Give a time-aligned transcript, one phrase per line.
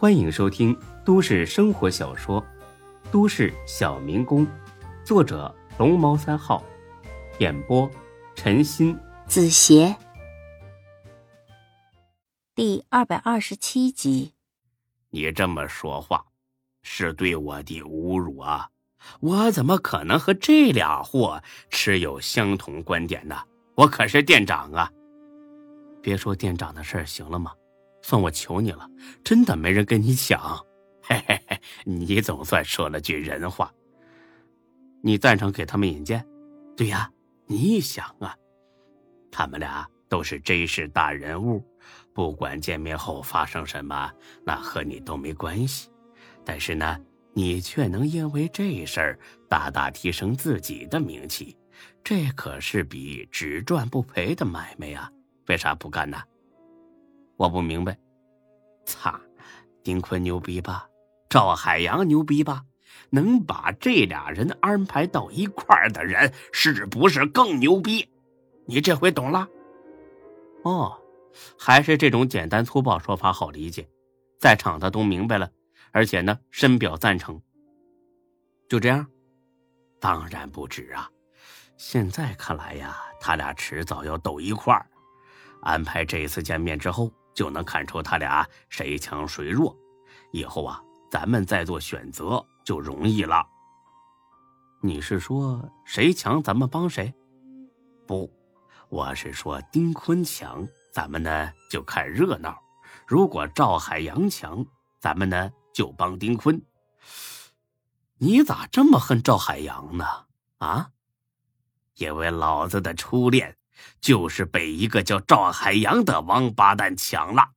[0.00, 0.74] 欢迎收听
[1.04, 2.40] 都市生活小说
[3.12, 4.46] 《都市小民工》，
[5.04, 6.64] 作者龙猫三号，
[7.38, 7.86] 演播
[8.34, 9.94] 陈鑫、子邪，
[12.54, 14.32] 第二百二十七集。
[15.10, 16.24] 你这么说话，
[16.82, 18.70] 是对我的侮辱啊！
[19.20, 23.36] 我怎么可能和这俩货持有相同观点呢？
[23.74, 24.90] 我可是店长啊！
[26.00, 27.52] 别说店长的事儿，行了吗？
[28.02, 28.88] 算我求你了，
[29.22, 30.58] 真的没人跟你抢。
[31.02, 33.72] 嘿嘿嘿，你总算说了句人话。
[35.02, 36.24] 你赞成给他们引荐？
[36.76, 37.10] 对呀，
[37.46, 38.34] 你想啊，
[39.30, 41.62] 他们俩都是真是大人物，
[42.14, 44.10] 不管见面后发生什么，
[44.44, 45.90] 那和你都没关系。
[46.44, 46.98] 但是呢，
[47.34, 51.56] 你却能因为这事儿大大提升自己的名气，
[52.02, 55.10] 这可是笔只赚不赔的买卖呀！
[55.46, 56.18] 为啥不干呢？
[57.40, 57.96] 我不明白。
[58.84, 59.18] 擦，
[59.82, 60.86] 丁坤牛逼吧？
[61.26, 62.62] 赵海洋牛逼吧？
[63.08, 68.06] 能把这俩人安排到一块儿的人，是不是更牛逼？
[68.66, 69.48] 你这回懂了？
[70.64, 71.00] 哦，
[71.58, 73.88] 还是这种简单粗暴说法好理解，
[74.38, 75.50] 在场的都明白了，
[75.92, 77.40] 而且呢，深表赞成。
[78.68, 79.06] 就这样？
[79.98, 81.08] 当然不止啊！
[81.78, 84.84] 现在看来呀，他俩迟早要斗一块儿。
[85.62, 87.10] 安排这一次见面之后。
[87.34, 89.76] 就能看出他俩谁强谁弱，
[90.32, 93.46] 以后啊，咱们再做选择就容易了。
[94.82, 97.12] 你是说谁强咱们帮谁？
[98.06, 98.30] 不，
[98.88, 102.52] 我是说丁坤强，咱们呢就看热闹；
[103.06, 104.64] 如果赵海洋强，
[104.98, 106.60] 咱们呢就帮丁坤。
[108.18, 110.04] 你咋这么恨赵海洋呢？
[110.58, 110.90] 啊？
[111.96, 113.56] 因为老子的初恋。
[114.00, 117.52] 就是被一个叫赵海洋的王八蛋抢了，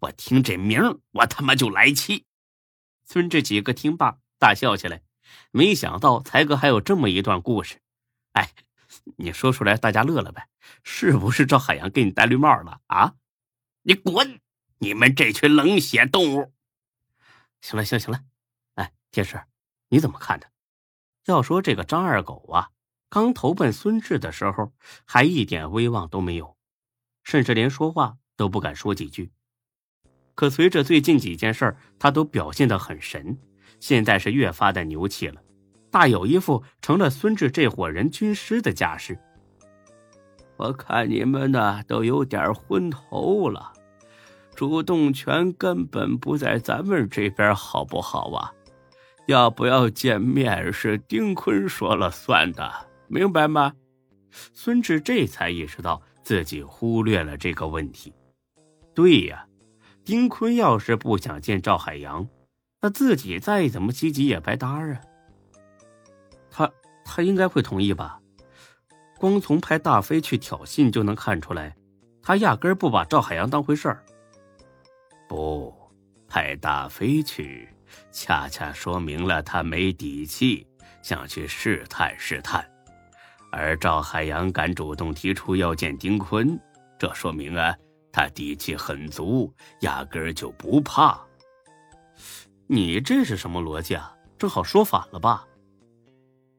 [0.00, 2.26] 我听这名我他妈就来气。
[3.04, 5.02] 孙志几个听罢大笑起来，
[5.50, 7.80] 没想到才哥还有这么一段故事。
[8.32, 8.52] 哎，
[9.16, 10.48] 你说出来大家乐了呗？
[10.84, 13.14] 是不是赵海洋给你戴绿帽了啊？
[13.82, 14.40] 你滚！
[14.80, 16.52] 你们这群冷血动物！
[17.60, 18.20] 行了，行行了。
[18.74, 19.42] 哎，天师，
[19.88, 20.50] 你怎么看的？
[21.24, 22.70] 要说这个张二狗啊。
[23.10, 24.72] 刚投奔孙志的时候，
[25.06, 26.56] 还一点威望都没有，
[27.24, 29.30] 甚至连说话都不敢说几句。
[30.34, 33.36] 可随着最近几件事他都表现得很神，
[33.80, 35.40] 现在是越发的牛气了，
[35.90, 39.18] 大有一副成了孙志这伙人军师的架势。
[40.56, 43.72] 我看你们呢都有点昏头了，
[44.54, 48.52] 主动权根本不在咱们这边，好不好啊？
[49.26, 52.86] 要不要见面是丁坤说了算的。
[53.08, 53.72] 明白吗？
[54.30, 58.12] 孙志这才意识到自己忽略了这个问题。
[58.94, 59.46] 对呀，
[60.04, 62.28] 丁坤要是不想见赵海洋，
[62.80, 65.00] 那自己再怎么积极也白搭啊。
[66.50, 66.70] 他
[67.04, 68.20] 他应该会同意吧？
[69.18, 71.76] 光从派大飞去挑衅就能看出来，
[72.22, 74.04] 他压根不把赵海洋当回事儿。
[75.28, 75.74] 不，
[76.28, 77.68] 派大飞去，
[78.12, 80.66] 恰恰说明了他没底气，
[81.02, 82.68] 想去试探试探。
[83.50, 86.58] 而赵海洋敢主动提出要见丁坤，
[86.98, 87.74] 这说明啊，
[88.12, 91.18] 他底气很足，压根儿就不怕。
[92.66, 94.14] 你这是什么逻辑啊？
[94.36, 95.46] 正好说反了吧？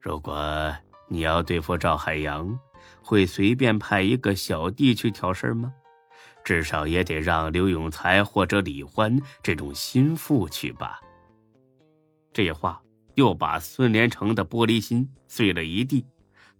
[0.00, 0.74] 如果
[1.08, 2.58] 你要对付赵海洋，
[3.02, 5.72] 会随便派一个小弟去挑事吗？
[6.42, 10.98] 至少也得让刘永才或者李欢这种心腹去吧。
[12.32, 12.80] 这话
[13.16, 16.06] 又把孙连成的玻璃心碎了一地。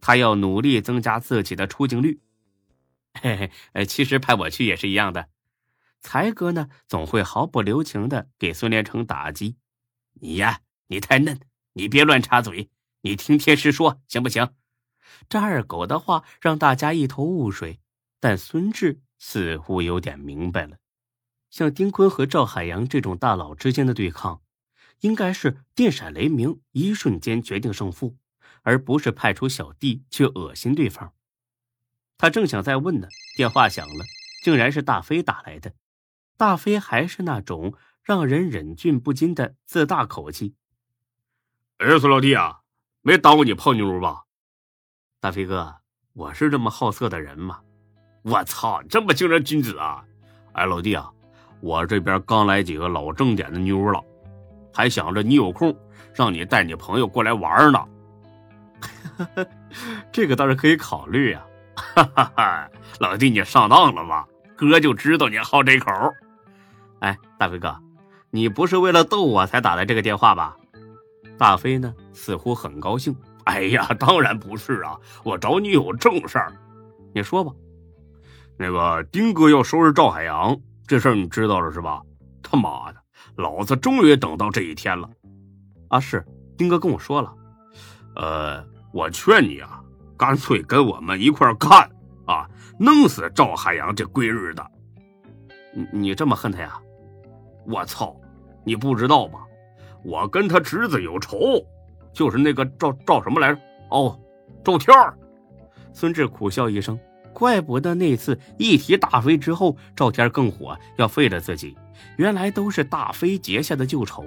[0.01, 2.21] 他要努力增加自己的出镜率。
[3.21, 5.29] 嘿嘿，呃，其实派我去也是一样的。
[6.01, 9.57] 才哥呢，总会毫不留情的给孙连成打击。
[10.15, 11.41] 你呀，你太嫩，
[11.73, 12.71] 你别乱插嘴，
[13.03, 14.55] 你听天师说行不行？
[15.29, 17.81] 这二狗的话让大家一头雾水，
[18.21, 20.79] 但孙志似乎有点明白了。
[21.51, 24.41] 像丁坤和赵海洋这种大佬之间的对抗，
[25.01, 28.17] 应该是电闪雷鸣，一瞬间决定胜负。
[28.63, 31.13] 而不是派出小弟去恶心对方。
[32.19, 34.05] 他正想再问呢，电话响了，
[34.43, 35.73] 竟然是大飞打来的。
[36.37, 40.55] 大飞还是那种让人忍俊不禁的自大口气
[41.79, 42.61] ：“哎，孙老弟啊，
[43.03, 44.25] 没耽误你泡妞吧？”
[45.21, 45.77] 大飞哥，
[46.15, 47.61] 我是这么好色的人吗？
[48.23, 50.05] 我操，这么正人君子啊！
[50.53, 51.11] 哎，老弟啊，
[51.61, 54.03] 我这边刚来几个老正点的妞了，
[54.75, 55.75] 还想着你有空，
[56.15, 57.79] 让你带你朋友过来玩呢。
[60.13, 61.45] 这个倒是可以考虑呀，
[61.75, 62.71] 哈哈哈！
[62.99, 64.27] 老弟，你上当了吧？
[64.57, 65.91] 哥就知道你好这口。
[67.01, 67.77] 哎，大飞哥，
[68.31, 70.57] 你不是为了逗我才打的这个电话吧？
[71.39, 73.17] 大飞呢，似乎很高兴。
[73.45, 76.53] 哎呀，当然不是啊，我找你有正事儿。
[77.15, 77.53] 你说吧。
[78.59, 82.03] 那个丁哥要收拾赵海洋这事儿，你知道了是吧？
[82.43, 83.01] 他妈的，
[83.37, 85.09] 老子终于等到这一天了。
[85.89, 86.25] 啊，是
[86.59, 87.33] 丁哥跟我说了。
[88.17, 89.81] 呃，我劝你啊，
[90.17, 91.91] 干脆跟我们一块干
[92.27, 92.49] 啊，
[92.79, 94.71] 弄死赵海洋这龟日的。
[95.73, 96.79] 你你这么恨他呀？
[97.67, 98.17] 我操，
[98.65, 99.41] 你不知道吗？
[100.03, 101.65] 我跟他侄子有仇，
[102.13, 103.61] 就是那个赵赵什么来着？
[103.91, 104.19] 哦，
[104.65, 105.17] 赵天儿。
[105.93, 106.99] 孙志苦笑一声，
[107.33, 111.77] 怪不得那次一提大飞之后，赵天更火，要废了自己。
[112.17, 114.25] 原来都是大飞结下的旧仇。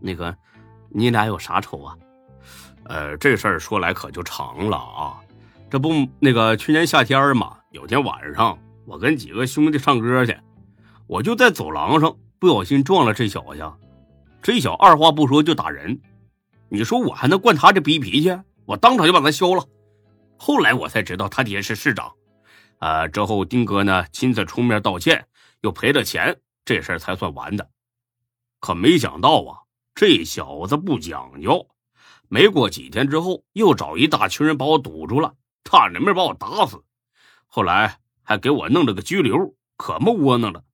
[0.00, 0.36] 那个，
[0.88, 1.96] 你俩有啥仇啊？
[2.88, 5.20] 呃，这事儿说来可就长了啊。
[5.68, 5.88] 这不，
[6.20, 10.36] 那个去年夏天嘛，有天晚上，我跟几个兄弟唱歌去，
[11.06, 13.72] 我就在走廊上不小心撞了这小子。
[14.40, 16.00] 这小二话不说就打人，
[16.68, 18.38] 你说我还能惯他这逼脾气？
[18.64, 19.64] 我当场就把他削了。
[20.36, 22.12] 后来我才知道他爹是市长，
[22.78, 25.26] 呃，之后丁哥呢亲自出面道歉，
[25.62, 27.68] 又赔了钱，这事儿才算完的。
[28.60, 29.58] 可没想到啊，
[29.94, 31.66] 这小子不讲究，
[32.28, 36.82] 没过几天之后，又找一大群人把我堵住了，差点没把我打死。
[37.46, 40.64] 后来还给我弄了个拘留，可么窝囊了。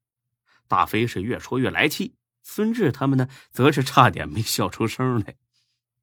[0.66, 2.14] 大飞是越说越来气。
[2.42, 5.36] 孙志他们呢，则是差点没笑出声来，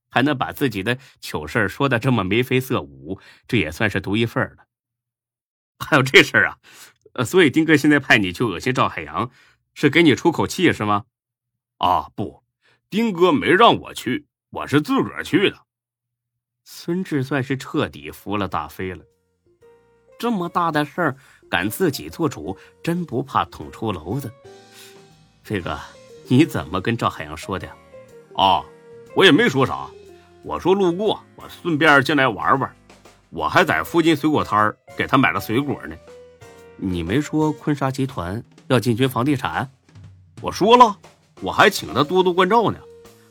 [0.10, 4.68] 还能把自己的糗事说的这么眉飞色舞，这也算是独一份了。
[5.80, 6.58] 还有这事儿啊，
[7.12, 9.32] 呃，所以丁哥现在派你去恶心赵海洋，
[9.74, 11.04] 是给你出口气是吗？
[11.80, 12.46] 啊，不，
[12.90, 15.58] 丁哥没让我去，我是自个儿去的。
[16.64, 19.04] 孙志算是彻底服了大飞了，
[20.18, 21.16] 这么大的事儿
[21.50, 24.32] 敢自己做主，真不怕捅出篓子。
[25.44, 25.80] 这个。
[26.32, 27.76] 你怎么跟赵海洋说的呀？
[28.36, 28.64] 啊，
[29.16, 29.90] 我也没说啥，
[30.44, 32.72] 我说路过，我顺便进来玩玩。
[33.32, 35.96] 我还在附近水果摊给他买了水果呢。
[36.78, 39.72] 你没说坤沙集团要进军房地产？
[40.40, 41.00] 我说了，
[41.42, 42.80] 我还请他多多关照呢。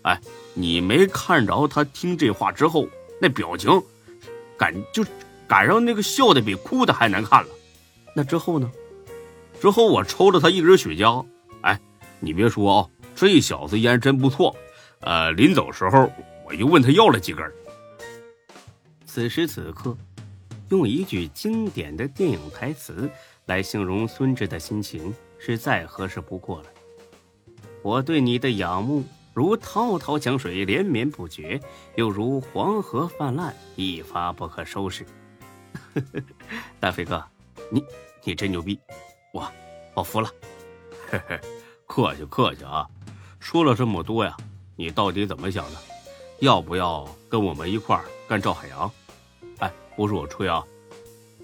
[0.02, 0.20] 哎，
[0.58, 2.88] 你没看着他听这话之后
[3.20, 3.70] 那表情，
[4.56, 5.04] 赶就
[5.46, 7.48] 赶上那个笑的比哭的还难看了。
[8.12, 8.68] 那之后呢？
[9.60, 11.24] 之后我抽了他一根雪茄。
[11.60, 11.78] 哎
[12.18, 14.56] 你别说啊，这小子烟真不错。
[15.00, 16.10] 呃，临走时候
[16.44, 17.48] 我又问他要了几根。
[19.06, 19.96] 此时此刻，
[20.70, 23.08] 用一句经典的电影台词
[23.46, 26.66] 来形容孙志的心情是再合适不过了。
[27.82, 29.04] 我对你的仰慕
[29.38, 31.60] 如滔滔江水连绵不绝，
[31.94, 35.06] 又如黄河泛滥一发不可收拾。
[36.80, 37.24] 大飞哥，
[37.70, 37.84] 你
[38.24, 38.76] 你真牛逼，
[39.32, 39.48] 我
[39.94, 40.28] 我服了。
[41.08, 41.38] 嘿嘿。
[41.86, 42.84] 客气客气啊，
[43.38, 44.36] 说了这么多呀，
[44.74, 45.78] 你到底怎么想的？
[46.40, 48.90] 要不要跟我们一块儿干赵海洋？
[49.60, 50.64] 哎，不是我吹啊，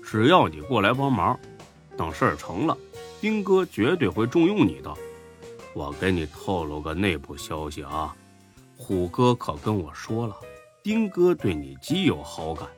[0.02, 1.38] 只要你过来帮忙，
[1.97, 2.76] 等事儿成了，
[3.20, 4.93] 丁哥绝对会重用你的。
[5.75, 8.15] 我给你透露个内部消息啊，
[8.76, 10.37] 虎哥可跟我说了，
[10.82, 12.69] 丁哥对你极有好感，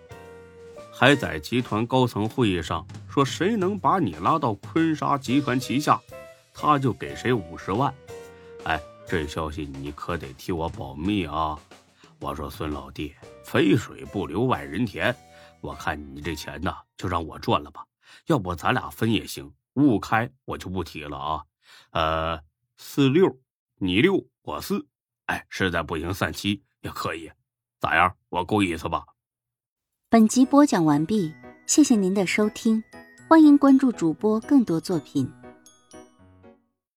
[0.92, 6.00] 还在集团高层会议上说，谁能把你拉到坤沙集团旗下。
[6.58, 7.94] 他就给谁五十万，
[8.64, 11.58] 哎，这消息你可得替我保密啊！
[12.18, 15.14] 我说孙老弟，肥水不流外人田，
[15.60, 17.84] 我看你这钱呢，就让我赚了吧，
[18.28, 21.42] 要不咱俩分也行，五五开我就不提了啊。
[21.90, 22.40] 呃，
[22.78, 23.38] 四六，
[23.76, 24.86] 你六我四，
[25.26, 27.30] 哎，实在不行三七也可以，
[27.80, 28.16] 咋样？
[28.28, 29.04] 我够意思吧？
[30.08, 31.34] 本集播讲完毕，
[31.66, 32.82] 谢谢您的收听，
[33.28, 35.30] 欢迎关注主播更多作品。